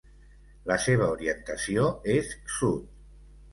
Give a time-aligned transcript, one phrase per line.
[0.71, 1.85] La seva orientació
[2.17, 2.91] és sud.